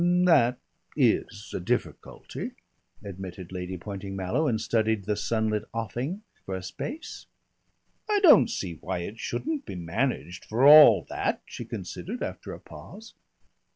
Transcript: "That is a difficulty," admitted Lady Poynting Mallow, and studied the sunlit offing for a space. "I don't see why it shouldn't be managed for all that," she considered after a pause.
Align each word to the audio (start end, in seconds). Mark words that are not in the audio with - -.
"That 0.25 0.57
is 0.97 1.53
a 1.55 1.59
difficulty," 1.59 2.53
admitted 3.03 3.51
Lady 3.51 3.77
Poynting 3.77 4.15
Mallow, 4.15 4.47
and 4.47 4.59
studied 4.59 5.05
the 5.05 5.15
sunlit 5.15 5.65
offing 5.75 6.23
for 6.43 6.55
a 6.55 6.63
space. 6.63 7.27
"I 8.09 8.19
don't 8.23 8.49
see 8.49 8.79
why 8.81 9.01
it 9.01 9.19
shouldn't 9.19 9.67
be 9.67 9.75
managed 9.75 10.45
for 10.45 10.65
all 10.65 11.03
that," 11.09 11.43
she 11.45 11.65
considered 11.65 12.23
after 12.23 12.51
a 12.51 12.59
pause. 12.59 13.13